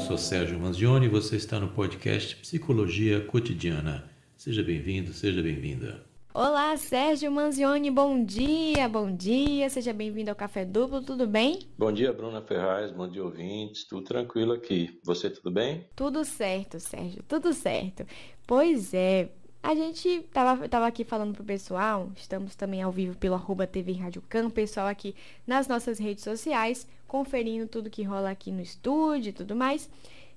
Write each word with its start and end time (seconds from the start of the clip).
sou 0.00 0.16
Sérgio 0.16 0.58
Manzioni 0.58 1.06
e 1.06 1.08
você 1.10 1.36
está 1.36 1.60
no 1.60 1.68
podcast 1.68 2.34
Psicologia 2.36 3.20
Cotidiana. 3.20 4.10
Seja 4.34 4.62
bem-vindo, 4.62 5.12
seja 5.12 5.42
bem-vinda. 5.42 6.02
Olá, 6.32 6.74
Sérgio 6.76 7.30
Manzioni, 7.30 7.90
bom 7.90 8.24
dia, 8.24 8.88
bom 8.88 9.14
dia, 9.14 9.68
seja 9.68 9.92
bem-vindo 9.92 10.30
ao 10.30 10.36
Café 10.36 10.64
Duplo, 10.64 11.02
tudo 11.02 11.26
bem? 11.26 11.58
Bom 11.76 11.92
dia, 11.92 12.12
Bruna 12.14 12.40
Ferraz, 12.40 12.90
bom 12.90 13.08
dia, 13.08 13.22
ouvintes, 13.22 13.84
tudo 13.84 14.02
tranquilo 14.02 14.52
aqui. 14.52 14.98
Você, 15.04 15.28
tudo 15.28 15.50
bem? 15.50 15.84
Tudo 15.94 16.24
certo, 16.24 16.80
Sérgio, 16.80 17.22
tudo 17.28 17.52
certo. 17.52 18.06
Pois 18.46 18.94
é, 18.94 19.28
a 19.62 19.74
gente 19.74 20.26
tava, 20.32 20.68
tava 20.68 20.86
aqui 20.86 21.04
falando 21.04 21.34
pro 21.34 21.44
pessoal, 21.44 22.10
estamos 22.16 22.56
também 22.56 22.82
ao 22.82 22.90
vivo 22.90 23.16
pelo 23.16 23.34
arroba 23.34 23.66
TV 23.66 23.92
Rádio 23.92 24.22
Cam, 24.28 24.48
pessoal 24.48 24.86
aqui 24.86 25.14
nas 25.46 25.68
nossas 25.68 25.98
redes 25.98 26.24
sociais, 26.24 26.86
conferindo 27.06 27.66
tudo 27.66 27.90
que 27.90 28.02
rola 28.02 28.30
aqui 28.30 28.50
no 28.50 28.62
estúdio 28.62 29.30
e 29.30 29.34
tudo 29.34 29.54
mais. 29.54 29.88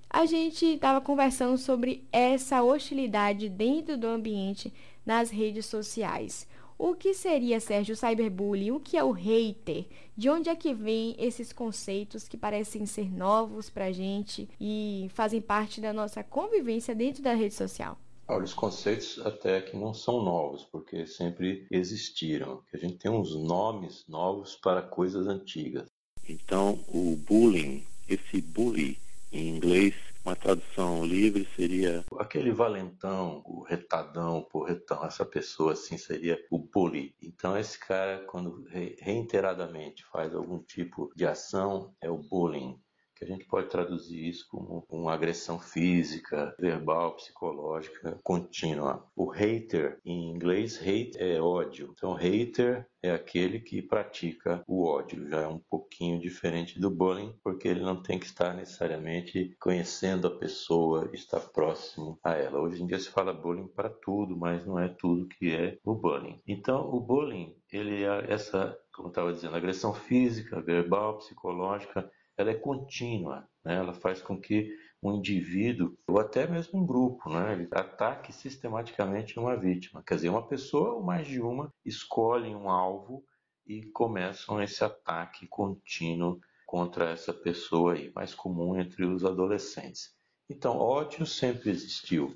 A 0.10 0.26
gente 0.26 0.66
estava 0.66 1.00
conversando 1.00 1.58
sobre 1.58 2.04
essa 2.12 2.62
hostilidade 2.62 3.50
dentro 3.50 3.98
do 3.98 4.08
ambiente 4.08 4.72
nas 5.06 5.30
redes 5.32 5.66
sociais. 5.66 6.46
O 6.78 6.94
que 6.94 7.14
seria, 7.14 7.60
Sérgio, 7.60 7.94
o 7.94 7.98
cyberbullying? 7.98 8.72
O 8.72 8.80
que 8.80 8.98
é 8.98 9.04
o 9.04 9.12
hater? 9.12 9.86
De 10.18 10.30
onde 10.30 10.50
é 10.50 10.56
que 10.56 10.74
vem 10.74 11.16
esses 11.18 11.54
conceitos 11.54 12.28
que 12.28 12.36
parecem 12.36 12.86
ser 12.86 13.12
novos 13.12 13.70
pra 13.70 13.92
gente 13.92 14.50
e 14.60 15.10
fazem 15.14 15.40
parte 15.40 15.80
da 15.80 15.94
nossa 15.94 16.24
convivência 16.24 16.94
dentro 16.94 17.24
da 17.24 17.34
rede 17.34 17.54
social? 17.54 17.98
Olha, 18.28 18.44
os 18.44 18.54
conceitos 18.54 19.20
até 19.26 19.62
que 19.62 19.76
não 19.76 19.94
são 19.94 20.22
novos, 20.24 20.64
porque 20.66 21.06
sempre 21.06 21.68
existiram. 21.70 22.64
A 22.74 22.78
gente 22.78 22.98
tem 22.98 23.12
uns 23.12 23.36
nomes 23.36 24.06
novos 24.08 24.56
para 24.56 24.82
coisas 24.82 25.28
antigas. 25.28 25.88
Então, 26.28 26.80
o 26.88 27.18
bullying, 27.18 27.86
esse 28.08 28.42
bully 28.42 28.98
em 29.32 29.50
inglês, 29.50 29.94
uma 30.26 30.38
tradução 30.38 31.04
livre 31.06 31.46
seria 31.54 32.06
aquele 32.18 32.52
valentão, 32.52 33.44
o 33.46 33.62
retadão, 33.62 34.38
o 34.38 34.46
porretão. 34.46 35.04
Essa 35.04 35.26
pessoa 35.26 35.74
assim 35.74 35.98
seria 35.98 36.42
o 36.50 36.58
bully. 36.58 37.14
Então, 37.22 37.58
esse 37.58 37.78
cara, 37.78 38.24
quando 38.26 38.66
reiteradamente 39.00 40.06
faz 40.06 40.34
algum 40.34 40.60
tipo 40.60 41.12
de 41.14 41.26
ação, 41.26 41.94
é 42.00 42.10
o 42.10 42.18
bullying 42.18 42.80
a 43.24 43.26
gente 43.26 43.46
pode 43.46 43.70
traduzir 43.70 44.28
isso 44.28 44.46
como 44.50 44.86
uma 44.90 45.14
agressão 45.14 45.58
física, 45.58 46.56
verbal, 46.60 47.16
psicológica 47.16 48.20
contínua. 48.24 49.06
O 49.16 49.30
hater, 49.30 50.00
em 50.06 50.30
inglês, 50.30 50.80
hate 50.80 51.18
é 51.18 51.42
ódio. 51.42 51.94
Então, 51.94 52.14
hater 52.14 52.86
é 53.02 53.12
aquele 53.12 53.60
que 53.60 53.82
pratica 53.82 54.64
o 54.68 54.86
ódio. 54.86 55.30
Já 55.30 55.42
é 55.42 55.48
um 55.48 55.60
pouquinho 55.60 56.20
diferente 56.20 56.80
do 56.80 56.90
bullying, 56.90 57.36
porque 57.44 57.68
ele 57.68 57.82
não 57.82 58.02
tem 58.02 58.18
que 58.18 58.26
estar 58.26 58.54
necessariamente 58.54 59.56
conhecendo 59.60 60.28
a 60.28 60.38
pessoa, 60.38 61.10
estar 61.14 61.40
próximo 61.40 62.18
a 62.24 62.34
ela. 62.34 62.62
Hoje 62.62 62.82
em 62.82 62.88
dia 62.88 63.00
se 63.00 63.10
fala 63.10 63.34
bullying 63.34 63.68
para 63.68 63.90
tudo, 63.90 64.38
mas 64.38 64.66
não 64.66 64.80
é 64.80 64.88
tudo 64.88 65.28
que 65.28 65.54
é 65.54 65.78
o 65.84 65.94
bullying. 65.94 66.42
Então, 66.48 66.90
o 66.94 67.00
bullying, 67.00 67.56
ele 67.72 68.04
é 68.04 68.32
essa, 68.32 68.78
como 68.94 69.10
estava 69.10 69.34
dizendo, 69.34 69.56
agressão 69.56 69.94
física, 69.94 70.62
verbal, 70.62 71.18
psicológica, 71.18 72.10
ela 72.38 72.52
é 72.52 72.56
contínua, 72.56 73.48
né? 73.64 73.76
ela 73.76 73.94
faz 73.94 74.22
com 74.22 74.40
que 74.40 74.76
um 75.02 75.16
indivíduo, 75.16 75.98
ou 76.08 76.20
até 76.20 76.48
mesmo 76.48 76.80
um 76.80 76.86
grupo, 76.86 77.30
né? 77.30 77.54
ele 77.54 77.68
ataque 77.72 78.32
sistematicamente 78.32 79.38
uma 79.38 79.56
vítima. 79.56 80.02
Quer 80.06 80.16
dizer, 80.16 80.30
uma 80.30 80.48
pessoa 80.48 80.94
ou 80.94 81.04
mais 81.04 81.28
de 81.28 81.42
uma 81.42 81.74
escolhem 81.86 82.56
um 82.56 82.70
alvo 82.70 83.24
e 83.68 83.84
começam 83.92 84.62
esse 84.62 84.84
ataque 84.84 85.48
contínuo 85.48 86.40
contra 86.66 87.12
essa 87.12 87.34
pessoa 87.34 87.94
aí, 87.94 88.12
mais 88.16 88.34
comum 88.34 88.80
entre 88.80 89.06
os 89.06 89.26
adolescentes. 89.26 90.12
Então, 90.50 90.78
ódio 90.78 91.26
sempre 91.26 91.70
existiu, 91.70 92.36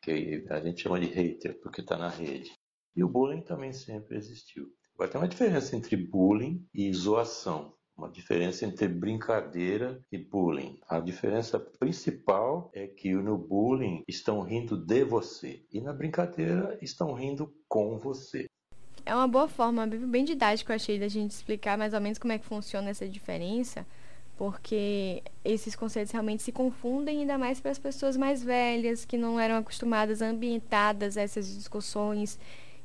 que 0.00 0.46
a 0.48 0.60
gente 0.60 0.82
chama 0.82 1.00
de 1.00 1.06
hater, 1.06 1.60
porque 1.60 1.80
está 1.80 1.96
na 1.96 2.08
rede. 2.08 2.50
E 2.96 3.02
o 3.02 3.08
bullying 3.08 3.42
também 3.42 3.72
sempre 3.72 4.16
existiu. 4.16 4.68
Vai 4.96 5.08
ter 5.08 5.18
uma 5.18 5.28
diferença 5.28 5.76
entre 5.76 5.96
bullying 5.96 6.64
e 6.72 6.92
zoação 6.92 7.74
uma 7.96 8.10
diferença 8.10 8.66
entre 8.66 8.88
brincadeira 8.88 10.00
e 10.10 10.18
bullying. 10.18 10.78
A 10.88 10.98
diferença 11.00 11.58
principal 11.58 12.70
é 12.74 12.86
que 12.86 13.14
no 13.14 13.38
bullying 13.38 14.02
estão 14.08 14.40
rindo 14.40 14.76
de 14.76 15.04
você 15.04 15.62
e 15.72 15.80
na 15.80 15.92
brincadeira 15.92 16.76
estão 16.82 17.12
rindo 17.12 17.52
com 17.68 17.98
você. 17.98 18.46
É 19.06 19.14
uma 19.14 19.28
boa 19.28 19.46
forma, 19.46 19.86
bem 19.86 20.24
didático, 20.24 20.72
eu 20.72 20.76
achei, 20.76 20.98
da 20.98 21.08
gente 21.08 21.30
explicar 21.30 21.76
mais 21.76 21.92
ou 21.92 22.00
menos 22.00 22.18
como 22.18 22.32
é 22.32 22.38
que 22.38 22.46
funciona 22.46 22.88
essa 22.88 23.06
diferença, 23.06 23.86
porque 24.36 25.22
esses 25.44 25.76
conceitos 25.76 26.10
realmente 26.10 26.42
se 26.42 26.50
confundem, 26.50 27.20
ainda 27.20 27.36
mais 27.36 27.60
para 27.60 27.70
as 27.70 27.78
pessoas 27.78 28.16
mais 28.16 28.42
velhas, 28.42 29.04
que 29.04 29.18
não 29.18 29.38
eram 29.38 29.56
acostumadas, 29.56 30.22
ambientadas 30.22 31.18
a 31.18 31.20
essas 31.20 31.54
discussões 31.54 32.38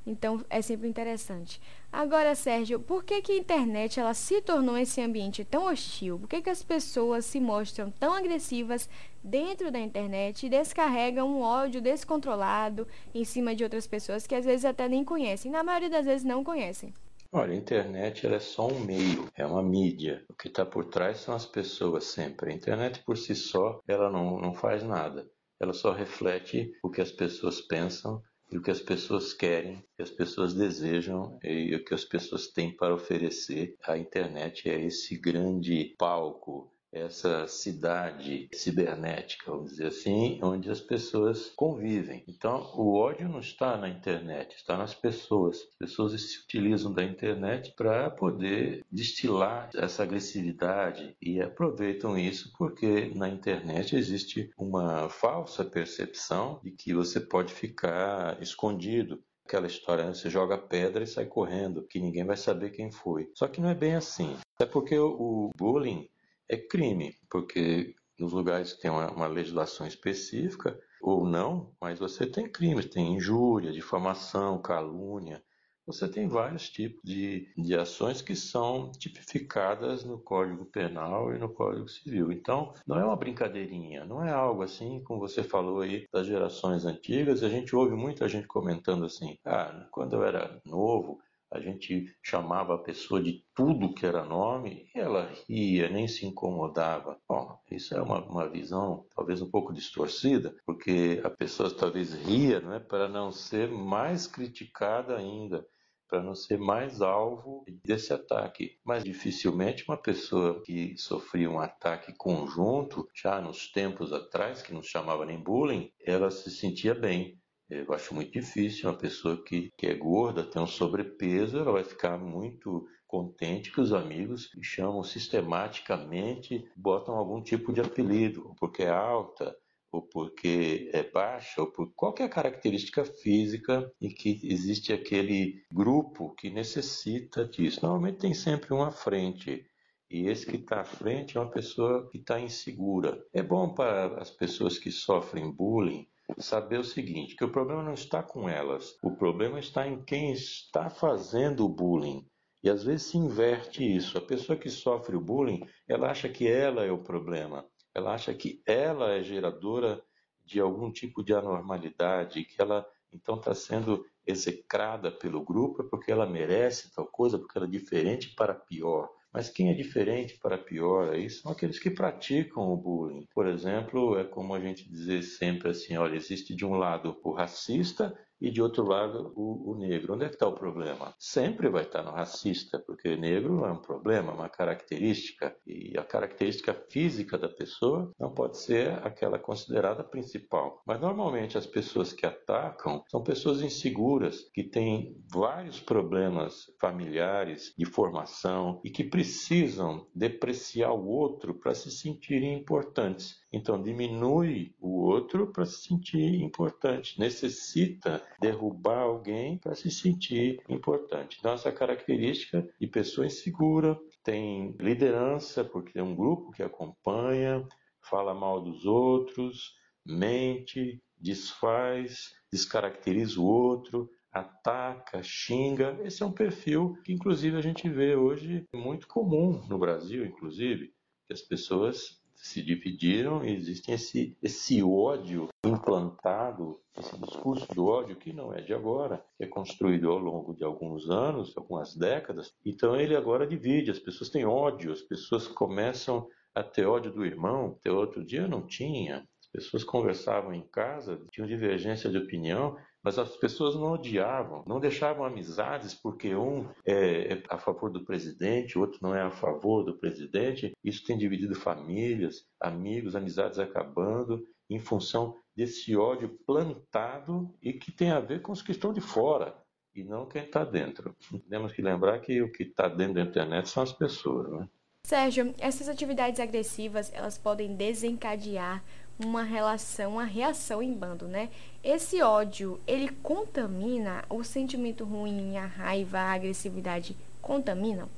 então 0.09 0.43
é 0.49 0.59
sempre 0.61 0.87
interessante. 0.87 1.61
Agora, 1.91 2.33
Sérgio, 2.33 2.79
por 2.79 3.03
que, 3.03 3.21
que 3.21 3.31
a 3.31 3.37
internet 3.37 3.99
ela 3.99 4.13
se 4.15 4.41
tornou 4.41 4.75
esse 4.75 4.99
ambiente 5.01 5.45
tão 5.45 5.65
hostil? 5.65 6.17
Por 6.17 6.27
que, 6.27 6.41
que 6.41 6.49
as 6.49 6.63
pessoas 6.63 7.25
se 7.25 7.39
mostram 7.39 7.91
tão 7.91 8.13
agressivas 8.13 8.89
dentro 9.23 9.71
da 9.71 9.79
internet 9.79 10.45
e 10.45 10.49
descarregam 10.49 11.29
um 11.29 11.41
ódio 11.41 11.79
descontrolado 11.79 12.87
em 13.13 13.23
cima 13.23 13.55
de 13.55 13.63
outras 13.63 13.85
pessoas 13.85 14.25
que 14.25 14.33
às 14.33 14.45
vezes 14.45 14.65
até 14.65 14.89
nem 14.89 15.03
conhecem? 15.03 15.51
Na 15.51 15.63
maioria 15.63 15.89
das 15.89 16.05
vezes 16.05 16.23
não 16.23 16.43
conhecem. 16.43 16.91
Olha, 17.31 17.53
a 17.53 17.57
internet 17.57 18.25
é 18.25 18.39
só 18.39 18.67
um 18.67 18.79
meio, 18.79 19.29
é 19.35 19.45
uma 19.45 19.61
mídia. 19.61 20.25
O 20.27 20.33
que 20.33 20.47
está 20.47 20.65
por 20.65 20.85
trás 20.85 21.19
são 21.19 21.35
as 21.35 21.45
pessoas 21.45 22.05
sempre. 22.05 22.51
A 22.51 22.55
internet 22.55 23.03
por 23.05 23.15
si 23.15 23.35
só, 23.35 23.79
ela 23.87 24.09
não, 24.09 24.41
não 24.41 24.55
faz 24.55 24.81
nada. 24.81 25.29
Ela 25.61 25.73
só 25.73 25.91
reflete 25.91 26.71
o 26.81 26.89
que 26.89 27.01
as 27.01 27.11
pessoas 27.11 27.61
pensam 27.61 28.23
e 28.51 28.57
o 28.57 28.61
que 28.61 28.71
as 28.71 28.81
pessoas 28.81 29.33
querem, 29.33 29.77
o 29.77 29.95
que 29.97 30.01
as 30.01 30.09
pessoas 30.09 30.53
desejam 30.53 31.39
e 31.43 31.75
o 31.75 31.83
que 31.83 31.93
as 31.93 32.03
pessoas 32.03 32.47
têm 32.47 32.75
para 32.75 32.93
oferecer. 32.93 33.75
A 33.85 33.97
internet 33.97 34.69
é 34.69 34.83
esse 34.83 35.17
grande 35.17 35.95
palco 35.97 36.73
essa 36.91 37.47
cidade 37.47 38.49
cibernética, 38.53 39.51
vamos 39.51 39.71
dizer 39.71 39.87
assim, 39.87 40.39
onde 40.41 40.69
as 40.69 40.81
pessoas 40.81 41.51
convivem. 41.55 42.23
Então, 42.27 42.71
o 42.75 42.95
ódio 42.95 43.29
não 43.29 43.39
está 43.39 43.77
na 43.77 43.89
internet, 43.89 44.55
está 44.55 44.77
nas 44.77 44.93
pessoas. 44.93 45.57
As 45.57 45.75
pessoas 45.77 46.21
se 46.21 46.39
utilizam 46.43 46.91
da 46.93 47.03
internet 47.03 47.73
para 47.75 48.09
poder 48.09 48.85
destilar 48.91 49.69
essa 49.75 50.03
agressividade 50.03 51.15
e 51.21 51.41
aproveitam 51.41 52.17
isso 52.17 52.51
porque 52.57 53.11
na 53.15 53.29
internet 53.29 53.95
existe 53.95 54.51
uma 54.57 55.09
falsa 55.09 55.63
percepção 55.63 56.59
de 56.63 56.71
que 56.71 56.93
você 56.93 57.19
pode 57.19 57.53
ficar 57.53 58.41
escondido 58.41 59.21
aquela 59.45 59.65
história, 59.65 60.05
né? 60.05 60.13
você 60.13 60.29
joga 60.29 60.59
pedra 60.59 61.03
e 61.03 61.07
sai 61.07 61.25
correndo, 61.25 61.81
que 61.87 61.99
ninguém 61.99 62.23
vai 62.23 62.37
saber 62.37 62.69
quem 62.69 62.91
foi. 62.91 63.31
Só 63.33 63.47
que 63.47 63.59
não 63.59 63.69
é 63.69 63.73
bem 63.73 63.95
assim. 63.95 64.37
É 64.59 64.65
porque 64.65 64.97
o 64.97 65.49
bullying 65.57 66.07
é 66.49 66.57
crime, 66.57 67.15
porque 67.29 67.93
nos 68.19 68.33
lugares 68.33 68.73
que 68.73 68.81
tem 68.81 68.91
uma, 68.91 69.09
uma, 69.11 69.27
legislação 69.27 69.87
específica, 69.87 70.77
ou 71.01 71.25
não, 71.25 71.73
mas 71.79 71.99
você 71.99 72.25
tem 72.25 72.51
crimes, 72.51 72.87
tem 72.87 73.13
injúria, 73.13 73.71
difamação, 73.71 74.61
calúnia. 74.61 75.41
Você 75.85 76.07
tem 76.07 76.27
vários 76.27 76.69
tipos 76.69 77.01
de, 77.03 77.51
de 77.57 77.75
ações 77.75 78.21
que 78.21 78.35
são 78.35 78.91
tipificadas 78.91 80.03
no 80.03 80.19
Código 80.19 80.65
Penal 80.65 81.33
e 81.33 81.39
no 81.39 81.49
Código 81.51 81.87
Civil. 81.87 82.31
Então, 82.31 82.73
não 82.85 82.99
é 82.99 83.03
uma 83.03 83.15
brincadeirinha, 83.15 84.05
não 84.05 84.23
é 84.23 84.31
algo 84.31 84.61
assim, 84.61 85.01
como 85.03 85.19
você 85.19 85.41
falou 85.41 85.81
aí, 85.81 86.05
das 86.13 86.27
gerações 86.27 86.85
antigas. 86.85 87.41
A 87.41 87.49
gente 87.49 87.75
ouve 87.75 87.95
muita 87.95 88.29
gente 88.29 88.45
comentando 88.45 89.05
assim: 89.05 89.35
ah, 89.43 89.87
quando 89.91 90.13
eu 90.13 90.23
era 90.23 90.61
novo, 90.63 91.19
a 91.51 91.59
gente 91.59 92.15
chamava 92.21 92.75
a 92.75 92.79
pessoa 92.79 93.21
de 93.21 93.43
tudo 93.55 93.93
que 93.93 94.05
era 94.05 94.23
nome 94.23 94.89
e 94.93 94.99
ela 94.99 95.31
ria, 95.47 95.89
nem 95.89 96.07
se 96.07 96.25
incomodava. 96.25 97.19
Bom, 97.27 97.59
isso 97.71 97.95
é 97.95 98.01
uma, 98.01 98.23
uma 98.23 98.47
visão 98.47 99.05
talvez 99.15 99.41
um 99.41 99.49
pouco 99.49 99.73
distorcida, 99.73 100.55
porque 100.65 101.19
a 101.23 101.29
pessoa 101.29 101.75
talvez 101.75 102.13
ria 102.13 102.59
não 102.59 102.73
é, 102.73 102.79
para 102.79 103.07
não 103.07 103.31
ser 103.31 103.69
mais 103.69 104.27
criticada 104.27 105.17
ainda, 105.17 105.65
para 106.07 106.21
não 106.21 106.35
ser 106.35 106.57
mais 106.57 107.01
alvo 107.01 107.63
desse 107.83 108.13
ataque. 108.13 108.79
Mas 108.83 109.03
dificilmente 109.03 109.85
uma 109.87 109.97
pessoa 109.97 110.61
que 110.63 110.95
sofria 110.97 111.49
um 111.49 111.59
ataque 111.59 112.13
conjunto, 112.15 113.07
já 113.13 113.41
nos 113.41 113.71
tempos 113.71 114.13
atrás, 114.13 114.61
que 114.61 114.73
não 114.73 114.83
chamava 114.83 115.25
nem 115.25 115.41
bullying, 115.41 115.91
ela 116.05 116.29
se 116.29 116.51
sentia 116.51 116.93
bem 116.93 117.39
eu 117.69 117.93
acho 117.93 118.13
muito 118.15 118.31
difícil 118.31 118.89
uma 118.89 118.97
pessoa 118.97 119.43
que, 119.43 119.69
que 119.77 119.87
é 119.87 119.93
gorda, 119.93 120.43
tem 120.43 120.61
um 120.61 120.67
sobrepeso, 120.67 121.57
ela 121.57 121.71
vai 121.71 121.83
ficar 121.83 122.17
muito 122.17 122.87
contente 123.07 123.71
que 123.71 123.81
os 123.81 123.93
amigos 123.93 124.49
chamam 124.61 125.03
sistematicamente, 125.03 126.65
botam 126.75 127.15
algum 127.15 127.41
tipo 127.41 127.73
de 127.73 127.81
apelido, 127.81 128.55
porque 128.59 128.83
é 128.83 128.89
alta, 128.89 129.55
ou 129.91 130.01
porque 130.03 130.89
é 130.93 131.03
baixa, 131.03 131.61
ou 131.61 131.71
por 131.71 131.91
qualquer 131.95 132.29
característica 132.29 133.03
física 133.05 133.91
e 133.99 134.09
que 134.09 134.39
existe 134.43 134.93
aquele 134.93 135.63
grupo 135.71 136.33
que 136.35 136.49
necessita 136.49 137.45
disso. 137.47 137.79
Normalmente 137.83 138.19
tem 138.19 138.33
sempre 138.33 138.73
um 138.73 138.83
à 138.83 138.91
frente 138.91 139.65
E 140.09 140.27
esse 140.27 140.45
que 140.45 140.57
está 140.57 140.81
à 140.81 140.85
frente 140.85 141.37
é 141.37 141.41
uma 141.41 141.51
pessoa 141.51 142.09
que 142.09 142.17
está 142.19 142.39
insegura. 142.39 143.23
É 143.33 143.43
bom 143.43 143.73
para 143.73 144.21
as 144.21 144.31
pessoas 144.31 144.77
que 144.79 144.91
sofrem 144.91 145.51
bullying 145.51 146.07
saber 146.37 146.79
o 146.79 146.83
seguinte, 146.83 147.35
que 147.35 147.43
o 147.43 147.51
problema 147.51 147.83
não 147.83 147.93
está 147.93 148.21
com 148.21 148.47
elas, 148.47 148.97
o 149.03 149.11
problema 149.11 149.59
está 149.59 149.87
em 149.87 150.03
quem 150.03 150.31
está 150.31 150.89
fazendo 150.89 151.65
o 151.65 151.69
bullying. 151.69 152.25
E 152.61 152.69
às 152.69 152.83
vezes 152.83 153.07
se 153.07 153.17
inverte 153.17 153.83
isso. 153.83 154.17
A 154.17 154.21
pessoa 154.21 154.57
que 154.57 154.69
sofre 154.69 155.15
o 155.15 155.21
bullying, 155.21 155.61
ela 155.87 156.11
acha 156.11 156.27
que 156.27 156.47
ela 156.47 156.85
é 156.85 156.91
o 156.91 157.03
problema. 157.03 157.65
Ela 157.95 158.13
acha 158.13 158.33
que 158.33 158.61
ela 158.65 159.13
é 159.13 159.23
geradora 159.23 160.03
de 160.45 160.59
algum 160.59 160.91
tipo 160.91 161.23
de 161.23 161.33
anormalidade, 161.33 162.43
que 162.43 162.61
ela 162.61 162.85
então 163.11 163.35
está 163.35 163.55
sendo 163.55 164.05
execrada 164.25 165.11
pelo 165.11 165.43
grupo 165.43 165.81
é 165.81 165.89
porque 165.89 166.11
ela 166.11 166.25
merece 166.25 166.93
tal 166.93 167.07
coisa, 167.07 167.39
porque 167.39 167.57
ela 167.57 167.67
é 167.67 167.69
diferente 167.69 168.35
para 168.35 168.53
pior. 168.53 169.09
Mas 169.33 169.49
quem 169.49 169.69
é 169.69 169.73
diferente 169.73 170.37
para 170.41 170.57
pior 170.57 171.13
aí 171.13 171.29
são 171.29 171.51
aqueles 171.51 171.79
que 171.79 171.91
praticam 171.91 172.63
o 172.63 172.77
bullying. 172.77 173.25
Por 173.33 173.47
exemplo, 173.47 174.17
é 174.17 174.23
como 174.23 174.53
a 174.53 174.59
gente 174.59 174.89
dizer 174.89 175.21
sempre 175.23 175.69
assim, 175.69 175.97
olha, 175.97 176.15
existe 176.15 176.55
de 176.55 176.65
um 176.65 176.73
lado 176.73 177.15
o 177.23 177.33
racista 177.33 178.13
e 178.41 178.49
de 178.49 178.61
outro 178.61 178.83
lado 178.83 179.33
o, 179.35 179.71
o 179.71 179.75
negro. 179.77 180.13
Onde 180.13 180.25
é 180.25 180.29
que 180.29 180.35
está 180.35 180.47
o 180.47 180.53
problema? 180.53 181.13
Sempre 181.17 181.69
vai 181.69 181.83
estar 181.83 182.03
no 182.03 182.11
racista, 182.11 182.79
porque 182.79 183.15
negro 183.15 183.65
é 183.65 183.71
um 183.71 183.81
problema, 183.81 184.33
uma 184.33 184.49
característica, 184.49 185.55
e 185.65 185.97
a 185.97 186.03
característica 186.03 186.73
física 186.89 187.37
da 187.37 187.49
pessoa 187.49 188.11
não 188.19 188.31
pode 188.31 188.57
ser 188.57 188.93
aquela 189.05 189.37
considerada 189.37 190.03
principal. 190.03 190.81
Mas 190.85 190.99
normalmente 190.99 191.57
as 191.57 191.65
pessoas 191.65 192.13
que 192.13 192.25
atacam 192.25 193.03
são 193.07 193.23
pessoas 193.23 193.61
inseguras, 193.61 194.49
que 194.53 194.63
têm 194.63 195.17
vários 195.31 195.79
problemas 195.79 196.71
familiares, 196.79 197.73
de 197.77 197.85
formação 197.85 198.79
e 198.83 198.89
que 198.89 199.03
precisam 199.03 200.07
depreciar 200.13 200.93
o 200.93 201.07
outro 201.07 201.53
para 201.53 201.73
se 201.73 201.91
sentirem 201.91 202.57
importantes. 202.57 203.39
Então 203.51 203.81
diminui 203.81 204.75
o 204.79 205.01
outro 205.01 205.51
para 205.51 205.65
se 205.65 205.87
sentir 205.87 206.41
importante, 206.41 207.19
necessita 207.19 208.23
derrubar 208.39 209.01
alguém 209.01 209.57
para 209.57 209.75
se 209.75 209.89
sentir 209.91 210.61
importante. 210.69 211.37
Então 211.39 211.53
essa 211.53 211.71
característica 211.71 212.67
de 212.79 212.87
pessoa 212.87 213.27
insegura, 213.27 213.99
tem 214.23 214.75
liderança 214.79 215.63
porque 215.63 215.99
é 215.99 216.03
um 216.03 216.15
grupo 216.15 216.51
que 216.51 216.63
acompanha, 216.63 217.65
fala 218.01 218.33
mal 218.33 218.61
dos 218.61 218.85
outros, 218.85 219.73
mente, 220.05 221.01
desfaz, 221.17 222.33
descaracteriza 222.51 223.39
o 223.39 223.45
outro, 223.45 224.09
ataca, 224.31 225.21
xinga. 225.23 225.99
Esse 226.03 226.23
é 226.23 226.25
um 226.25 226.31
perfil 226.31 226.93
que, 227.03 227.13
inclusive, 227.13 227.57
a 227.57 227.61
gente 227.61 227.89
vê 227.89 228.15
hoje 228.15 228.65
muito 228.73 229.07
comum 229.07 229.65
no 229.67 229.77
Brasil, 229.77 230.25
inclusive, 230.25 230.93
que 231.25 231.33
as 231.33 231.41
pessoas 231.41 232.18
se 232.41 232.61
dividiram 232.61 233.43
e 233.43 233.53
existe 233.53 233.91
esse, 233.91 234.37
esse 234.41 234.81
ódio 234.81 235.49
implantado, 235.65 236.79
esse 236.97 237.17
discurso 237.19 237.67
do 237.75 237.85
ódio 237.85 238.15
que 238.15 238.31
não 238.31 238.53
é 238.53 238.61
de 238.61 238.73
agora, 238.73 239.23
é 239.37 239.45
construído 239.45 240.09
ao 240.09 240.17
longo 240.17 240.53
de 240.53 240.63
alguns 240.63 241.09
anos, 241.09 241.55
algumas 241.55 241.95
décadas. 241.95 242.53
Então 242.65 242.95
ele 242.95 243.15
agora 243.15 243.45
divide, 243.45 243.91
as 243.91 243.99
pessoas 243.99 244.29
têm 244.29 244.45
ódio, 244.45 244.91
as 244.91 245.01
pessoas 245.01 245.47
começam 245.47 246.27
a 246.55 246.63
ter 246.63 246.85
ódio 246.85 247.11
do 247.11 247.25
irmão, 247.25 247.77
até 247.79 247.91
outro 247.91 248.23
dia 248.23 248.47
não 248.47 248.65
tinha. 248.65 249.27
As 249.41 249.47
pessoas 249.47 249.83
conversavam 249.83 250.53
em 250.53 250.65
casa, 250.67 251.19
tinham 251.31 251.47
divergência 251.47 252.09
de 252.09 252.17
opinião, 252.17 252.77
mas 253.03 253.17
as 253.17 253.35
pessoas 253.37 253.75
não 253.75 253.93
odiavam, 253.93 254.63
não 254.67 254.79
deixavam 254.79 255.25
amizades 255.25 255.93
porque 255.93 256.35
um 256.35 256.67
é, 256.85 257.33
é 257.33 257.43
a 257.49 257.57
favor 257.57 257.89
do 257.89 258.03
presidente, 258.03 258.77
o 258.77 258.81
outro 258.81 258.99
não 259.01 259.15
é 259.15 259.21
a 259.21 259.31
favor 259.31 259.83
do 259.83 259.97
presidente. 259.97 260.73
Isso 260.83 261.05
tem 261.05 261.17
dividido 261.17 261.55
famílias, 261.55 262.45
amigos, 262.59 263.15
amizades 263.15 263.59
acabando 263.59 264.45
em 264.69 264.79
função 264.79 265.35
desse 265.55 265.95
ódio 265.95 266.37
plantado 266.45 267.53
e 267.61 267.73
que 267.73 267.91
tem 267.91 268.11
a 268.11 268.19
ver 268.19 268.41
com 268.41 268.51
os 268.51 268.61
que 268.61 268.71
estão 268.71 268.93
de 268.93 269.01
fora 269.01 269.55
e 269.95 270.03
não 270.03 270.27
quem 270.27 270.43
está 270.43 270.63
dentro. 270.63 271.15
Temos 271.49 271.73
que 271.73 271.81
lembrar 271.81 272.19
que 272.19 272.41
o 272.41 272.51
que 272.51 272.63
está 272.63 272.87
dentro 272.87 273.15
da 273.15 273.21
internet 273.21 273.67
são 273.67 273.83
as 273.83 273.91
pessoas, 273.91 274.49
né? 274.51 274.69
Sérgio, 275.05 275.55
essas 275.57 275.89
atividades 275.89 276.39
agressivas 276.39 277.11
elas 277.13 277.37
podem 277.37 277.75
desencadear 277.75 278.83
uma 279.19 279.43
relação, 279.43 280.13
uma 280.13 280.23
reação 280.23 280.81
em 280.81 280.93
bando, 280.93 281.27
né? 281.27 281.49
Esse 281.83 282.21
ódio, 282.21 282.79
ele 282.87 283.09
contamina 283.09 284.23
o 284.29 284.43
sentimento 284.43 285.03
ruim, 285.03 285.57
a 285.57 285.65
raiva, 285.65 286.19
a 286.19 286.33
agressividade, 286.33 287.15
contaminam? 287.41 288.09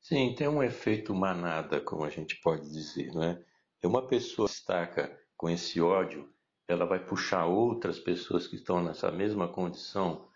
Sim, 0.00 0.34
tem 0.36 0.48
um 0.48 0.62
efeito 0.62 1.14
manada, 1.14 1.80
como 1.80 2.04
a 2.04 2.10
gente 2.10 2.40
pode 2.40 2.68
dizer, 2.70 3.12
né? 3.14 3.42
Uma 3.82 4.06
pessoa 4.06 4.46
destaca 4.46 5.18
com 5.36 5.48
esse 5.48 5.80
ódio, 5.80 6.28
ela 6.68 6.86
vai 6.86 7.04
puxar 7.04 7.46
outras 7.46 7.98
pessoas 7.98 8.46
que 8.46 8.56
estão 8.56 8.82
nessa 8.82 9.10
mesma 9.10 9.48
condição 9.48 10.28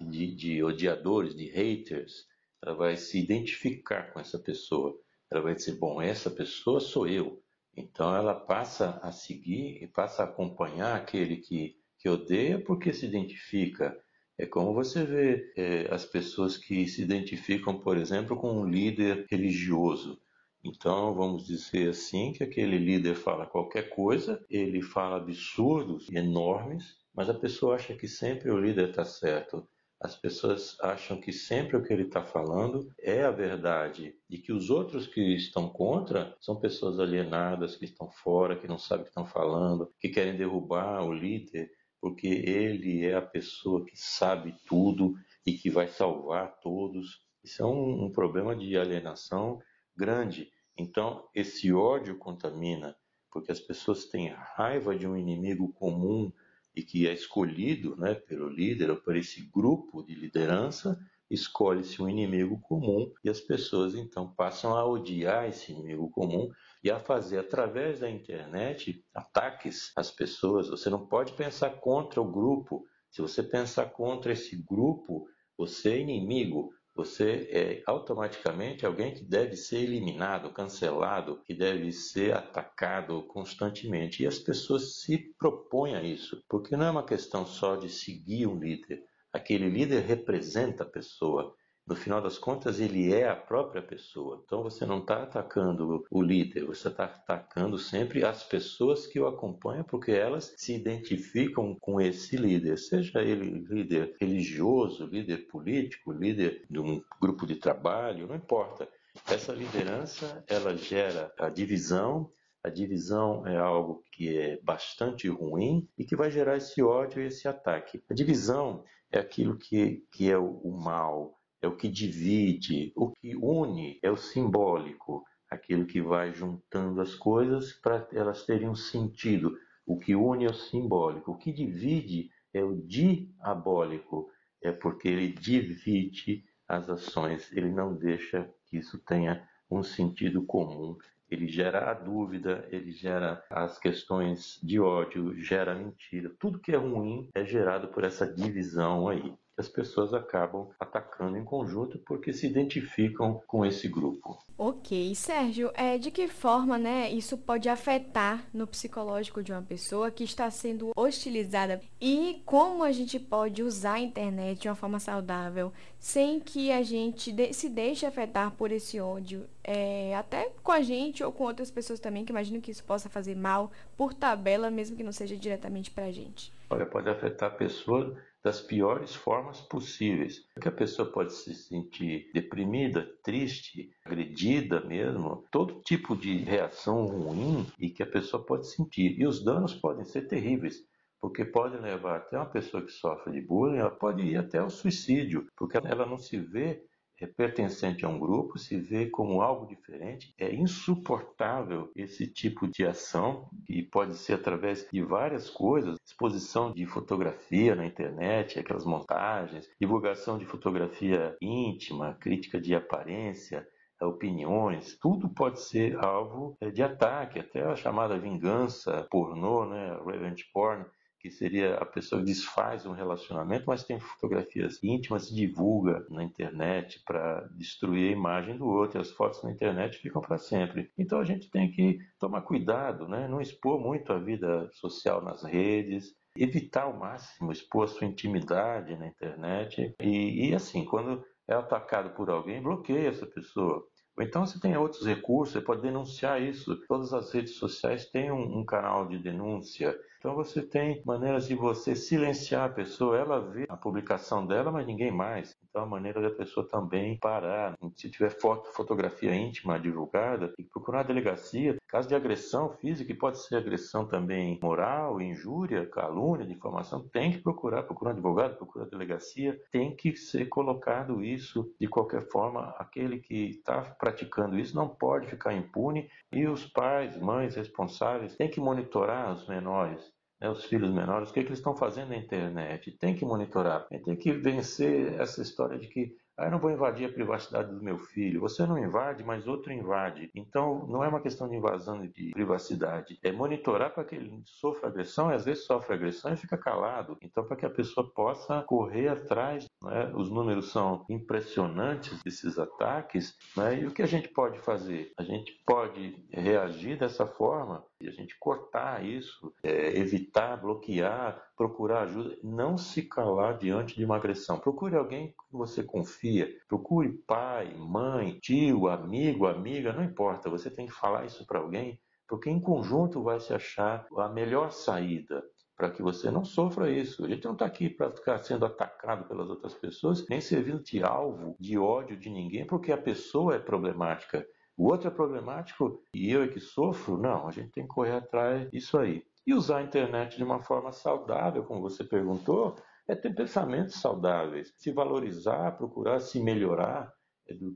de, 0.00 0.34
de 0.34 0.62
odiadores, 0.62 1.34
de 1.34 1.46
haters, 1.50 2.26
ela 2.64 2.74
vai 2.74 2.96
se 2.96 3.18
identificar 3.18 4.12
com 4.12 4.20
essa 4.20 4.38
pessoa. 4.38 4.98
Ela 5.30 5.42
vai 5.42 5.54
dizer, 5.54 5.72
bom, 5.78 6.00
essa 6.00 6.30
pessoa 6.30 6.80
sou 6.80 7.06
eu. 7.06 7.42
Então 7.76 8.14
ela 8.14 8.34
passa 8.34 9.00
a 9.02 9.10
seguir 9.10 9.82
e 9.82 9.86
passa 9.86 10.22
a 10.22 10.26
acompanhar 10.26 10.96
aquele 10.96 11.36
que, 11.36 11.76
que 11.98 12.08
odeia 12.08 12.58
porque 12.58 12.92
se 12.92 13.06
identifica. 13.06 13.96
É 14.38 14.46
como 14.46 14.74
você 14.74 15.04
vê 15.04 15.52
é, 15.56 15.94
as 15.94 16.04
pessoas 16.04 16.56
que 16.56 16.86
se 16.88 17.02
identificam, 17.02 17.78
por 17.80 17.96
exemplo, 17.96 18.36
com 18.36 18.60
um 18.60 18.68
líder 18.68 19.26
religioso. 19.30 20.20
Então, 20.64 21.14
vamos 21.14 21.46
dizer 21.46 21.90
assim, 21.90 22.32
que 22.32 22.42
aquele 22.42 22.78
líder 22.78 23.14
fala 23.14 23.46
qualquer 23.46 23.90
coisa, 23.90 24.44
ele 24.48 24.80
fala 24.80 25.18
absurdos 25.18 26.10
enormes, 26.10 26.96
mas 27.14 27.28
a 27.28 27.34
pessoa 27.34 27.76
acha 27.76 27.94
que 27.94 28.08
sempre 28.08 28.50
o 28.50 28.58
líder 28.58 28.88
está 28.88 29.04
certo. 29.04 29.68
As 30.04 30.14
pessoas 30.14 30.78
acham 30.82 31.18
que 31.18 31.32
sempre 31.32 31.78
o 31.78 31.82
que 31.82 31.90
ele 31.90 32.02
está 32.02 32.22
falando 32.22 32.92
é 33.00 33.24
a 33.24 33.30
verdade 33.30 34.14
e 34.28 34.36
que 34.36 34.52
os 34.52 34.68
outros 34.68 35.06
que 35.06 35.34
estão 35.34 35.66
contra 35.66 36.36
são 36.42 36.60
pessoas 36.60 37.00
alienadas, 37.00 37.74
que 37.74 37.86
estão 37.86 38.10
fora, 38.10 38.54
que 38.54 38.68
não 38.68 38.76
sabem 38.76 39.00
o 39.00 39.04
que 39.04 39.08
estão 39.08 39.24
falando, 39.24 39.90
que 39.98 40.10
querem 40.10 40.36
derrubar 40.36 41.02
o 41.02 41.10
líder 41.10 41.70
porque 42.02 42.26
ele 42.26 43.02
é 43.02 43.14
a 43.14 43.22
pessoa 43.22 43.82
que 43.82 43.96
sabe 43.96 44.54
tudo 44.66 45.14
e 45.46 45.54
que 45.54 45.70
vai 45.70 45.88
salvar 45.88 46.60
todos. 46.60 47.22
Isso 47.42 47.62
é 47.62 47.66
um, 47.66 48.04
um 48.04 48.12
problema 48.12 48.54
de 48.54 48.76
alienação 48.76 49.58
grande. 49.96 50.50
Então, 50.76 51.26
esse 51.34 51.72
ódio 51.72 52.18
contamina, 52.18 52.94
porque 53.32 53.50
as 53.50 53.60
pessoas 53.60 54.04
têm 54.04 54.28
raiva 54.54 54.94
de 54.94 55.06
um 55.06 55.16
inimigo 55.16 55.72
comum 55.72 56.30
e 56.74 56.82
que 56.82 57.06
é 57.06 57.12
escolhido 57.12 57.96
né, 57.96 58.14
pelo 58.14 58.48
líder 58.48 58.90
ou 58.90 58.96
por 58.96 59.16
esse 59.16 59.42
grupo 59.42 60.02
de 60.02 60.14
liderança, 60.14 60.98
escolhe-se 61.30 62.02
um 62.02 62.08
inimigo 62.08 62.60
comum 62.60 63.10
e 63.22 63.30
as 63.30 63.40
pessoas 63.40 63.94
então 63.94 64.32
passam 64.34 64.76
a 64.76 64.84
odiar 64.84 65.48
esse 65.48 65.72
inimigo 65.72 66.10
comum 66.10 66.50
e 66.82 66.90
a 66.90 67.00
fazer 67.00 67.38
através 67.38 68.00
da 68.00 68.10
internet 68.10 69.02
ataques 69.14 69.92
às 69.96 70.10
pessoas. 70.10 70.68
Você 70.68 70.90
não 70.90 71.06
pode 71.06 71.32
pensar 71.32 71.70
contra 71.80 72.20
o 72.20 72.30
grupo. 72.30 72.84
Se 73.10 73.22
você 73.22 73.42
pensar 73.42 73.86
contra 73.86 74.32
esse 74.32 74.56
grupo, 74.56 75.26
você 75.56 75.94
é 75.94 76.00
inimigo. 76.00 76.70
Você 76.94 77.48
é 77.50 77.82
automaticamente 77.86 78.86
alguém 78.86 79.12
que 79.12 79.24
deve 79.24 79.56
ser 79.56 79.78
eliminado, 79.78 80.52
cancelado, 80.52 81.42
que 81.42 81.52
deve 81.52 81.90
ser 81.90 82.32
atacado 82.34 83.24
constantemente. 83.24 84.22
E 84.22 84.26
as 84.28 84.38
pessoas 84.38 85.00
se 85.00 85.34
propõem 85.36 85.96
a 85.96 86.02
isso, 86.02 86.40
porque 86.48 86.76
não 86.76 86.86
é 86.86 86.90
uma 86.90 87.04
questão 87.04 87.44
só 87.44 87.74
de 87.74 87.88
seguir 87.88 88.46
um 88.46 88.60
líder. 88.60 89.02
Aquele 89.32 89.68
líder 89.68 90.04
representa 90.04 90.84
a 90.84 90.88
pessoa. 90.88 91.52
No 91.86 91.94
final 91.94 92.22
das 92.22 92.38
contas, 92.38 92.80
ele 92.80 93.12
é 93.12 93.28
a 93.28 93.36
própria 93.36 93.82
pessoa. 93.82 94.42
Então 94.42 94.62
você 94.62 94.86
não 94.86 95.00
está 95.00 95.22
atacando 95.22 96.02
o 96.10 96.22
líder, 96.22 96.64
você 96.64 96.88
está 96.88 97.04
atacando 97.04 97.78
sempre 97.78 98.24
as 98.24 98.42
pessoas 98.42 99.06
que 99.06 99.20
o 99.20 99.26
acompanham, 99.26 99.84
porque 99.84 100.10
elas 100.10 100.54
se 100.56 100.74
identificam 100.74 101.76
com 101.78 102.00
esse 102.00 102.38
líder, 102.38 102.78
seja 102.78 103.20
ele 103.20 103.50
líder 103.68 104.16
religioso, 104.18 105.06
líder 105.06 105.46
político, 105.48 106.10
líder 106.10 106.64
de 106.70 106.80
um 106.80 107.02
grupo 107.20 107.46
de 107.46 107.56
trabalho, 107.56 108.26
não 108.26 108.34
importa. 108.34 108.88
Essa 109.28 109.52
liderança 109.52 110.42
ela 110.48 110.74
gera 110.74 111.34
a 111.38 111.50
divisão. 111.50 112.32
A 112.62 112.70
divisão 112.70 113.46
é 113.46 113.58
algo 113.58 114.02
que 114.10 114.34
é 114.38 114.58
bastante 114.62 115.28
ruim 115.28 115.86
e 115.98 116.04
que 116.06 116.16
vai 116.16 116.30
gerar 116.30 116.56
esse 116.56 116.82
ódio 116.82 117.22
e 117.22 117.26
esse 117.26 117.46
ataque. 117.46 118.02
A 118.08 118.14
divisão 118.14 118.82
é 119.12 119.18
aquilo 119.18 119.58
que, 119.58 120.02
que 120.10 120.30
é 120.30 120.38
o, 120.38 120.46
o 120.46 120.80
mal, 120.82 121.38
é 121.64 121.66
o 121.66 121.76
que 121.76 121.88
divide, 121.88 122.92
o 122.94 123.10
que 123.10 123.34
une 123.34 123.98
é 124.02 124.10
o 124.10 124.16
simbólico, 124.18 125.24
aquilo 125.50 125.86
que 125.86 126.00
vai 126.00 126.30
juntando 126.30 127.00
as 127.00 127.14
coisas 127.14 127.72
para 127.72 128.06
elas 128.12 128.44
terem 128.44 128.68
um 128.68 128.74
sentido. 128.74 129.56
O 129.86 129.98
que 129.98 130.14
une 130.14 130.44
é 130.44 130.50
o 130.50 130.54
simbólico, 130.54 131.32
o 131.32 131.38
que 131.38 131.50
divide 131.50 132.28
é 132.52 132.62
o 132.62 132.74
diabólico, 132.74 134.30
é 134.62 134.72
porque 134.72 135.08
ele 135.08 135.28
divide 135.28 136.44
as 136.68 136.90
ações, 136.90 137.50
ele 137.52 137.70
não 137.70 137.94
deixa 137.94 138.46
que 138.66 138.76
isso 138.76 138.98
tenha 138.98 139.48
um 139.70 139.82
sentido 139.82 140.44
comum. 140.44 140.98
Ele 141.30 141.48
gera 141.48 141.90
a 141.90 141.94
dúvida, 141.94 142.68
ele 142.70 142.92
gera 142.92 143.42
as 143.48 143.78
questões 143.78 144.60
de 144.62 144.78
ódio, 144.78 145.34
gera 145.42 145.74
mentira. 145.74 146.30
Tudo 146.38 146.60
que 146.60 146.72
é 146.72 146.76
ruim 146.76 147.30
é 147.34 147.42
gerado 147.42 147.88
por 147.88 148.04
essa 148.04 148.26
divisão 148.26 149.08
aí 149.08 149.34
que 149.54 149.60
as 149.60 149.68
pessoas 149.68 150.12
acabam 150.12 150.68
atacando 150.78 151.38
em 151.38 151.44
conjunto 151.44 151.98
porque 151.98 152.32
se 152.32 152.46
identificam 152.46 153.40
com 153.46 153.64
esse 153.64 153.88
grupo. 153.88 154.38
Ok, 154.58 155.14
Sérgio, 155.14 155.70
é, 155.74 155.96
de 155.98 156.10
que 156.10 156.28
forma 156.28 156.78
né, 156.78 157.10
isso 157.10 157.38
pode 157.38 157.68
afetar 157.68 158.44
no 158.52 158.66
psicológico 158.66 159.42
de 159.42 159.52
uma 159.52 159.62
pessoa 159.62 160.10
que 160.10 160.24
está 160.24 160.50
sendo 160.50 160.90
hostilizada 160.96 161.80
e 162.00 162.42
como 162.44 162.82
a 162.82 162.92
gente 162.92 163.18
pode 163.18 163.62
usar 163.62 163.94
a 163.94 164.00
internet 164.00 164.62
de 164.62 164.68
uma 164.68 164.74
forma 164.74 164.98
saudável 164.98 165.72
sem 165.98 166.38
que 166.38 166.70
a 166.70 166.82
gente 166.82 167.32
de 167.32 167.52
se 167.52 167.68
deixe 167.68 168.04
afetar 168.04 168.52
por 168.52 168.70
esse 168.70 169.00
ódio, 169.00 169.46
é, 169.62 170.14
até 170.14 170.50
com 170.62 170.72
a 170.72 170.82
gente 170.82 171.24
ou 171.24 171.32
com 171.32 171.44
outras 171.44 171.70
pessoas 171.70 171.98
também, 171.98 172.24
que 172.24 172.32
imagino 172.32 172.60
que 172.60 172.70
isso 172.70 172.84
possa 172.84 173.08
fazer 173.08 173.34
mal 173.34 173.70
por 173.96 174.12
tabela, 174.12 174.70
mesmo 174.70 174.96
que 174.96 175.02
não 175.02 175.12
seja 175.12 175.36
diretamente 175.36 175.90
para 175.90 176.04
a 176.04 176.12
gente. 176.12 176.52
Olha, 176.68 176.86
pode 176.86 177.08
afetar 177.08 177.50
a 177.50 177.54
pessoa 177.54 178.16
das 178.44 178.60
piores 178.60 179.14
formas 179.14 179.60
possíveis. 179.62 180.46
Que 180.60 180.68
a 180.68 180.72
pessoa 180.72 181.10
pode 181.10 181.32
se 181.32 181.54
sentir 181.54 182.30
deprimida, 182.34 183.08
triste, 183.22 183.90
agredida 184.04 184.80
mesmo, 184.82 185.44
todo 185.50 185.80
tipo 185.80 186.14
de 186.14 186.36
reação 186.38 187.06
ruim 187.06 187.66
e 187.78 187.88
que 187.88 188.02
a 188.02 188.06
pessoa 188.06 188.44
pode 188.44 188.68
sentir. 188.68 189.18
E 189.18 189.26
os 189.26 189.42
danos 189.42 189.74
podem 189.74 190.04
ser 190.04 190.28
terríveis 190.28 190.84
porque 191.24 191.42
pode 191.42 191.78
levar 191.78 192.18
até 192.18 192.36
uma 192.36 192.44
pessoa 192.44 192.84
que 192.84 192.92
sofre 192.92 193.32
de 193.32 193.40
bullying, 193.40 193.78
ela 193.78 193.90
pode 193.90 194.20
ir 194.22 194.36
até 194.36 194.62
o 194.62 194.68
suicídio, 194.68 195.48
porque 195.56 195.78
ela 195.78 196.04
não 196.04 196.18
se 196.18 196.36
vê 196.36 196.84
é 197.24 197.26
pertencente 197.26 198.04
a 198.04 198.08
um 198.08 198.18
grupo, 198.18 198.58
se 198.58 198.78
vê 198.78 199.06
como 199.06 199.40
algo 199.40 199.66
diferente. 199.66 200.34
É 200.38 200.54
insuportável 200.54 201.90
esse 201.96 202.26
tipo 202.26 202.68
de 202.68 202.86
ação, 202.86 203.48
que 203.66 203.82
pode 203.82 204.16
ser 204.16 204.34
através 204.34 204.86
de 204.92 205.02
várias 205.02 205.50
coisas, 205.50 205.96
exposição 206.06 206.72
de 206.72 206.86
fotografia 206.86 207.74
na 207.74 207.86
internet, 207.86 208.58
aquelas 208.58 208.84
montagens, 208.84 209.68
divulgação 209.80 210.38
de 210.38 210.44
fotografia 210.44 211.36
íntima, 211.40 212.14
crítica 212.14 212.60
de 212.60 212.74
aparência, 212.74 213.66
opiniões, 214.00 214.98
tudo 215.00 215.28
pode 215.28 215.60
ser 215.60 215.96
alvo 216.04 216.56
é, 216.60 216.70
de 216.70 216.82
ataque, 216.82 217.38
até 217.38 217.62
a 217.62 217.76
chamada 217.76 218.18
vingança 218.18 219.06
pornô, 219.10 219.64
né, 219.64 219.98
revenge 220.04 220.44
porn, 220.52 220.84
que 221.24 221.30
seria 221.30 221.76
a 221.76 221.86
pessoa 221.86 222.20
que 222.20 222.26
desfaz 222.26 222.84
um 222.84 222.92
relacionamento, 222.92 223.64
mas 223.66 223.82
tem 223.82 223.98
fotografias 223.98 224.78
íntimas, 224.84 225.30
divulga 225.30 226.04
na 226.10 226.22
internet 226.22 227.02
para 227.02 227.48
destruir 227.56 228.10
a 228.10 228.12
imagem 228.12 228.58
do 228.58 228.66
outro. 228.66 228.98
E 228.98 229.00
as 229.00 229.10
fotos 229.10 229.42
na 229.42 229.50
internet 229.50 229.96
ficam 229.96 230.20
para 230.20 230.36
sempre. 230.36 230.90
Então 230.98 231.18
a 231.18 231.24
gente 231.24 231.48
tem 231.50 231.70
que 231.70 231.98
tomar 232.20 232.42
cuidado, 232.42 233.08
né? 233.08 233.26
não 233.26 233.40
expor 233.40 233.80
muito 233.80 234.12
a 234.12 234.18
vida 234.18 234.68
social 234.74 235.24
nas 235.24 235.42
redes, 235.42 236.14
evitar 236.36 236.82
ao 236.82 236.98
máximo 236.98 237.50
expor 237.50 237.84
a 237.84 237.88
sua 237.88 238.06
intimidade 238.06 238.94
na 238.94 239.06
internet. 239.06 239.94
E, 240.02 240.50
e 240.50 240.54
assim, 240.54 240.84
quando 240.84 241.24
é 241.48 241.54
atacado 241.54 242.10
por 242.10 242.28
alguém, 242.28 242.62
bloqueia 242.62 243.08
essa 243.08 243.26
pessoa. 243.26 243.82
Ou 244.14 244.22
então 244.22 244.44
você 244.44 244.60
tem 244.60 244.76
outros 244.76 245.06
recursos, 245.06 245.54
você 245.54 245.60
pode 245.62 245.80
denunciar 245.80 246.42
isso. 246.42 246.78
Todas 246.86 247.14
as 247.14 247.32
redes 247.32 247.56
sociais 247.56 248.10
têm 248.10 248.30
um, 248.30 248.58
um 248.58 248.64
canal 248.66 249.08
de 249.08 249.18
denúncia. 249.18 249.98
Então 250.24 250.34
você 250.34 250.62
tem 250.62 251.02
maneiras 251.04 251.46
de 251.46 251.54
você 251.54 251.94
silenciar 251.94 252.64
a 252.64 252.72
pessoa, 252.72 253.18
ela 253.18 253.38
vê 253.40 253.66
a 253.68 253.76
publicação 253.76 254.46
dela, 254.46 254.72
mas 254.72 254.86
ninguém 254.86 255.12
mais. 255.12 255.54
Então 255.68 255.82
a 255.82 255.86
maneira 255.86 256.18
da 256.22 256.30
pessoa 256.30 256.66
também 256.66 257.18
parar. 257.18 257.74
Se 257.94 258.10
tiver 258.10 258.30
foto, 258.30 258.72
fotografia 258.72 259.34
íntima 259.34 259.78
divulgada, 259.78 260.48
tem 260.48 260.64
que 260.64 260.70
procurar 260.70 261.00
a 261.00 261.02
delegacia. 261.02 261.76
Caso 261.86 262.08
de 262.08 262.14
agressão 262.14 262.70
física, 262.70 263.12
que 263.12 263.18
pode 263.18 263.38
ser 263.38 263.56
agressão 263.56 264.08
também 264.08 264.58
moral, 264.62 265.20
injúria, 265.20 265.84
calúnia, 265.84 266.46
difamação, 266.46 267.06
tem 267.06 267.32
que 267.32 267.42
procurar, 267.42 267.82
procurar 267.82 268.12
um 268.12 268.14
advogado, 268.14 268.56
procurar 268.56 268.86
a 268.86 268.88
delegacia. 268.88 269.60
Tem 269.70 269.94
que 269.94 270.16
ser 270.16 270.46
colocado 270.46 271.22
isso 271.22 271.70
de 271.78 271.86
qualquer 271.86 272.26
forma. 272.30 272.74
Aquele 272.78 273.18
que 273.18 273.50
está 273.50 273.82
praticando 273.82 274.58
isso 274.58 274.74
não 274.74 274.88
pode 274.88 275.26
ficar 275.26 275.52
impune 275.52 276.08
e 276.32 276.46
os 276.46 276.64
pais, 276.64 277.14
mães 277.20 277.56
responsáveis 277.56 278.34
têm 278.36 278.48
que 278.48 278.58
monitorar 278.58 279.30
os 279.30 279.46
menores 279.46 280.13
né, 280.44 280.50
os 280.50 280.64
filhos 280.64 280.92
menores, 280.92 281.30
o 281.30 281.32
que, 281.32 281.40
é 281.40 281.42
que 281.42 281.48
eles 281.48 281.58
estão 281.58 281.74
fazendo 281.74 282.10
na 282.10 282.16
internet. 282.16 282.92
Tem 282.92 283.14
que 283.14 283.24
monitorar, 283.24 283.86
tem 283.88 284.14
que 284.14 284.32
vencer 284.32 285.18
essa 285.18 285.40
história 285.40 285.78
de 285.78 285.88
que 285.88 286.14
ah, 286.36 286.46
eu 286.46 286.50
não 286.50 286.58
vou 286.58 286.70
invadir 286.70 287.08
a 287.08 287.12
privacidade 287.12 287.72
do 287.72 287.80
meu 287.80 287.96
filho. 287.96 288.40
Você 288.40 288.66
não 288.66 288.76
invade, 288.76 289.22
mas 289.22 289.46
outro 289.46 289.72
invade. 289.72 290.30
Então, 290.34 290.84
não 290.88 291.04
é 291.04 291.08
uma 291.08 291.20
questão 291.20 291.48
de 291.48 291.54
invasão 291.54 292.04
de 292.04 292.32
privacidade. 292.32 293.16
É 293.22 293.30
monitorar 293.30 293.94
para 293.94 294.04
que 294.04 294.16
ele 294.16 294.42
sofra 294.44 294.88
agressão, 294.88 295.30
e 295.30 295.34
às 295.34 295.44
vezes 295.44 295.64
sofre 295.64 295.94
agressão 295.94 296.32
e 296.32 296.36
fica 296.36 296.58
calado. 296.58 297.16
Então, 297.22 297.44
para 297.44 297.56
que 297.56 297.64
a 297.64 297.70
pessoa 297.70 298.12
possa 298.12 298.62
correr 298.62 299.08
atrás. 299.08 299.64
Né? 299.84 300.10
Os 300.14 300.30
números 300.30 300.70
são 300.70 301.04
impressionantes 301.08 302.22
desses 302.22 302.58
ataques. 302.58 303.36
Né? 303.56 303.82
E 303.82 303.86
o 303.86 303.92
que 303.92 304.02
a 304.02 304.06
gente 304.06 304.28
pode 304.28 304.58
fazer? 304.60 305.12
A 305.18 305.22
gente 305.22 305.52
pode 305.66 306.24
reagir 306.30 306.98
dessa 306.98 307.26
forma 307.26 307.84
e 308.00 308.08
a 308.08 308.10
gente 308.10 308.36
cortar 308.38 309.04
isso, 309.04 309.52
é, 309.62 309.98
evitar, 309.98 310.56
bloquear, 310.56 311.42
procurar 311.56 312.02
ajuda, 312.02 312.36
não 312.42 312.76
se 312.76 313.02
calar 313.02 313.58
diante 313.58 313.96
de 313.96 314.04
uma 314.04 314.16
agressão. 314.16 314.58
Procure 314.58 314.96
alguém 314.96 315.28
que 315.28 315.34
você 315.52 315.82
confia, 315.82 316.48
procure 316.68 317.10
pai, 317.26 317.74
mãe, 317.74 318.38
tio, 318.40 318.88
amigo, 318.88 319.46
amiga, 319.46 319.92
não 319.92 320.04
importa, 320.04 320.50
você 320.50 320.70
tem 320.70 320.86
que 320.86 320.92
falar 320.92 321.24
isso 321.24 321.46
para 321.46 321.60
alguém, 321.60 322.00
porque 322.28 322.50
em 322.50 322.60
conjunto 322.60 323.22
vai 323.22 323.38
se 323.38 323.52
achar 323.52 324.06
a 324.16 324.28
melhor 324.28 324.72
saída 324.72 325.42
para 325.76 325.90
que 325.90 326.02
você 326.02 326.30
não 326.30 326.44
sofra 326.44 326.90
isso. 326.90 327.24
A 327.24 327.28
gente 327.28 327.44
não 327.44 327.52
está 327.52 327.66
aqui 327.66 327.88
para 327.88 328.10
ficar 328.10 328.38
sendo 328.38 328.64
atacado 328.64 329.26
pelas 329.26 329.48
outras 329.48 329.74
pessoas, 329.74 330.26
nem 330.28 330.40
servindo 330.40 330.82
de 330.82 331.02
alvo 331.02 331.56
de 331.58 331.78
ódio 331.78 332.16
de 332.16 332.30
ninguém, 332.30 332.66
porque 332.66 332.92
a 332.92 332.98
pessoa 332.98 333.56
é 333.56 333.58
problemática. 333.58 334.46
O 334.76 334.90
outro 334.90 335.08
é 335.08 335.10
problemático 335.10 336.02
e 336.14 336.30
eu 336.30 336.42
é 336.42 336.48
que 336.48 336.60
sofro? 336.60 337.16
Não, 337.16 337.46
a 337.46 337.50
gente 337.50 337.70
tem 337.70 337.84
que 337.84 337.94
correr 337.94 338.16
atrás 338.16 338.70
disso 338.70 338.98
aí. 338.98 339.22
E 339.46 339.54
usar 339.54 339.78
a 339.78 339.82
internet 339.82 340.36
de 340.36 340.44
uma 340.44 340.60
forma 340.62 340.90
saudável, 340.90 341.64
como 341.64 341.80
você 341.80 342.02
perguntou, 342.02 342.76
é 343.06 343.14
ter 343.14 343.34
pensamentos 343.34 343.96
saudáveis, 343.96 344.72
se 344.78 344.90
valorizar, 344.90 345.76
procurar 345.76 346.20
se 346.20 346.40
melhorar, 346.40 347.12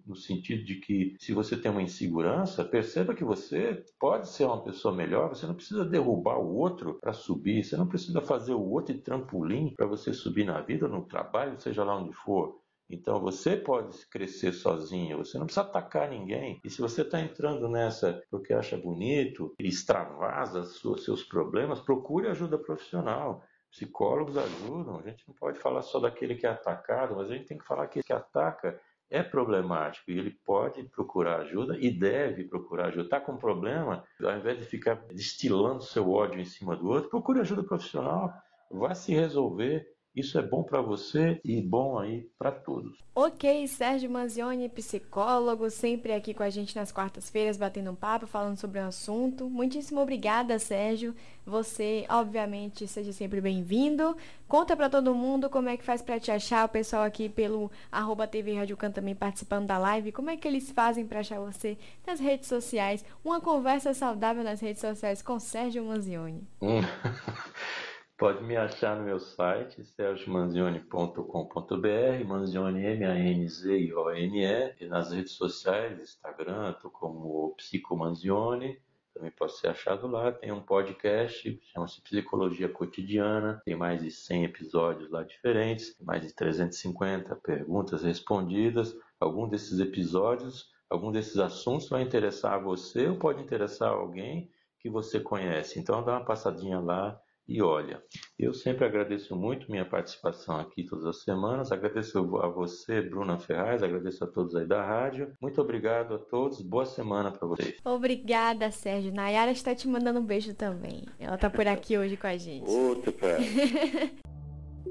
no 0.07 0.17
sentido 0.17 0.65
de 0.65 0.77
que 0.77 1.15
se 1.19 1.33
você 1.33 1.57
tem 1.57 1.71
uma 1.71 1.83
insegurança, 1.83 2.65
perceba 2.65 3.15
que 3.15 3.25
você 3.25 3.85
pode 3.99 4.29
ser 4.29 4.45
uma 4.45 4.63
pessoa 4.63 4.95
melhor, 4.95 5.29
você 5.29 5.47
não 5.47 5.55
precisa 5.55 5.85
derrubar 5.85 6.39
o 6.39 6.55
outro 6.57 6.99
para 7.01 7.13
subir, 7.13 7.63
você 7.63 7.77
não 7.77 7.87
precisa 7.87 8.21
fazer 8.21 8.55
o 8.55 8.71
outro 8.71 8.95
de 8.95 9.01
trampolim 9.01 9.75
para 9.77 9.87
você 9.87 10.13
subir 10.13 10.45
na 10.45 10.61
vida, 10.61 10.89
no 10.89 11.05
trabalho, 11.05 11.61
seja 11.61 11.85
lá 11.85 11.97
onde 11.97 12.13
for. 12.13 12.59
Então 12.91 13.21
você 13.21 13.55
pode 13.55 14.07
crescer 14.07 14.53
sozinho, 14.53 15.19
você 15.19 15.37
não 15.37 15.45
precisa 15.45 15.67
atacar 15.67 16.09
ninguém. 16.09 16.59
E 16.65 16.71
se 16.71 16.81
você 16.81 17.03
está 17.03 17.21
entrando 17.21 17.69
nessa 17.69 18.23
porque 18.31 18.55
acha 18.55 18.79
bonito, 18.79 19.55
extravasa 19.59 20.65
seus 20.65 21.23
problemas, 21.23 21.81
procure 21.81 22.29
ajuda 22.29 22.57
profissional. 22.57 23.45
Psicólogos 23.71 24.39
ajudam, 24.39 24.99
a 24.99 25.03
gente 25.03 25.29
não 25.29 25.35
pode 25.35 25.59
falar 25.59 25.83
só 25.83 26.01
daquele 26.01 26.35
que 26.35 26.47
é 26.47 26.49
atacado, 26.49 27.15
mas 27.15 27.31
a 27.31 27.35
gente 27.35 27.49
tem 27.49 27.59
que 27.59 27.67
falar 27.67 27.87
que 27.89 28.03
que 28.03 28.15
ataca 28.15 28.81
é 29.11 29.23
problemático 29.23 30.11
e 30.11 30.19
ele 30.19 30.31
pode 30.45 30.83
procurar 30.85 31.41
ajuda 31.41 31.77
e 31.79 31.91
deve 31.91 32.45
procurar 32.45 32.88
ajuda. 32.88 33.05
Está 33.05 33.21
com 33.21 33.33
um 33.33 33.38
problema, 33.38 34.05
ao 34.23 34.37
invés 34.37 34.59
de 34.59 34.65
ficar 34.65 34.95
destilando 35.09 35.83
seu 35.83 36.11
ódio 36.11 36.41
em 36.41 36.45
cima 36.45 36.77
do 36.77 36.88
outro, 36.88 37.11
procure 37.11 37.41
ajuda 37.41 37.62
profissional, 37.62 38.33
vá 38.71 38.95
se 38.95 39.15
resolver 39.15 39.87
isso 40.15 40.38
é 40.38 40.43
bom 40.43 40.62
para 40.62 40.81
você 40.81 41.41
e 41.45 41.61
bom 41.61 41.99
aí 41.99 42.29
para 42.38 42.50
todos. 42.50 42.99
Ok, 43.15 43.67
Sérgio 43.67 44.11
Manzioni, 44.11 44.69
psicólogo, 44.69 45.71
sempre 45.71 46.12
aqui 46.12 46.33
com 46.33 46.43
a 46.43 46.50
gente 46.50 46.75
nas 46.75 46.93
quartas-feiras, 46.93 47.57
batendo 47.57 47.91
um 47.91 47.95
papo, 47.95 48.27
falando 48.27 48.57
sobre 48.57 48.81
o 48.81 48.83
um 48.83 48.87
assunto. 48.87 49.49
Muitíssimo 49.49 50.00
obrigada, 50.00 50.59
Sérgio. 50.59 51.15
Você, 51.45 52.05
obviamente, 52.09 52.87
seja 52.87 53.12
sempre 53.12 53.41
bem-vindo. 53.41 54.17
Conta 54.47 54.77
para 54.77 54.91
todo 54.91 55.15
mundo 55.15 55.49
como 55.50 55.69
é 55.69 55.77
que 55.77 55.85
faz 55.85 56.03
para 56.03 56.21
te 56.21 56.31
achar, 56.31 56.65
o 56.65 56.69
pessoal 56.69 57.03
aqui 57.03 57.29
pelo 57.29 57.71
arroba 57.91 58.27
TV 58.27 58.55
Rádio 58.55 58.77
Can 58.77 58.91
também 58.91 59.15
participando 59.15 59.67
da 59.67 59.79
live. 59.79 60.12
Como 60.12 60.31
é 60.31 60.37
que 60.37 60.47
eles 60.47 60.71
fazem 60.71 61.07
para 61.07 61.21
achar 61.21 61.41
você 61.41 61.77
nas 62.07 62.21
redes 62.21 62.49
sociais? 62.49 63.05
Uma 63.25 63.41
conversa 63.41 63.95
saudável 63.95 64.45
nas 64.45 64.61
redes 64.61 64.81
sociais 64.81 65.23
com 65.23 65.38
Sérgio 65.38 65.85
Manzioni. 65.85 66.47
Hum. 66.62 66.81
Pode 68.19 68.43
me 68.43 68.57
achar 68.57 68.97
no 68.97 69.05
meu 69.05 69.21
site, 69.21 69.85
sergiomanzione.com.br, 69.85 72.25
Manzione 72.27 72.85
M-A-N-Z-I-O-N-E, 72.85 74.75
e 74.81 74.87
nas 74.87 75.13
redes 75.13 75.35
sociais, 75.35 76.01
Instagram, 76.01 76.73
estou 76.73 76.91
como 76.91 77.55
Psicomanzione, 77.57 78.77
também 79.15 79.31
pode 79.31 79.57
ser 79.57 79.69
achado 79.69 80.09
lá. 80.09 80.33
Tem 80.33 80.51
um 80.51 80.61
podcast, 80.61 81.61
chama-se 81.73 82.03
Psicologia 82.03 82.69
Cotidiana, 82.69 83.63
tem 83.65 83.77
mais 83.77 84.03
de 84.03 84.11
100 84.11 84.47
episódios 84.47 85.09
lá 85.11 85.23
diferentes, 85.23 85.97
mais 86.01 86.21
de 86.21 86.35
350 86.35 87.37
perguntas 87.37 88.03
respondidas. 88.03 88.99
Alguns 89.21 89.49
desses 89.49 89.79
episódios 89.79 90.77
algum 90.91 91.13
desses 91.13 91.37
assuntos 91.37 91.89
vai 91.89 92.03
interessar 92.03 92.55
a 92.55 92.59
você 92.59 93.09
ou 93.09 93.17
pode 93.17 93.43
interessar 93.43 93.91
alguém 93.91 94.51
que 94.81 94.89
você 94.89 95.21
conhece. 95.21 95.79
Então 95.79 96.03
dá 96.03 96.13
uma 96.13 96.25
passadinha 96.25 96.81
lá 96.81 97.21
e 97.49 97.62
olha. 97.62 98.02
Eu 98.38 98.52
sempre 98.52 98.85
agradeço 98.85 99.35
muito 99.35 99.71
minha 99.71 99.85
participação 99.85 100.59
aqui 100.59 100.85
todas 100.85 101.07
as 101.07 101.23
semanas. 101.23 101.73
Agradeço 101.73 102.19
a 102.19 102.49
você, 102.49 103.00
Bruna 103.00 103.38
Ferraz, 103.38 103.83
agradeço 103.83 104.23
a 104.23 104.26
todos 104.26 104.55
aí 104.55 104.67
da 104.67 104.85
rádio. 104.85 105.33
Muito 105.40 105.61
obrigado 105.61 106.14
a 106.14 106.19
todos. 106.19 106.61
Boa 106.61 106.85
semana 106.85 107.31
para 107.31 107.49
vocês. 107.49 107.76
Obrigada, 107.85 108.71
Sérgio. 108.71 109.12
Nayara 109.12 109.50
está 109.50 109.75
te 109.75 109.88
mandando 109.88 110.21
um 110.21 110.26
beijo 110.26 110.55
também. 110.55 111.07
Ela 111.19 111.37
está 111.37 111.49
por 111.49 111.67
aqui 111.67 111.97
hoje 111.97 112.17
com 112.17 112.26
a 112.26 112.37
gente. 112.37 112.69
Outro, 112.69 113.12
cara. 113.12 113.38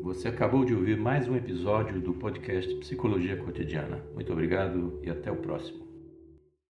Você 0.02 0.28
acabou 0.28 0.64
de 0.64 0.74
ouvir 0.74 0.98
mais 0.98 1.28
um 1.28 1.36
episódio 1.36 2.00
do 2.00 2.14
podcast 2.14 2.74
Psicologia 2.76 3.36
Cotidiana. 3.38 4.02
Muito 4.14 4.32
obrigado 4.32 5.00
e 5.04 5.10
até 5.10 5.32
o 5.32 5.36
próximo. 5.36 5.87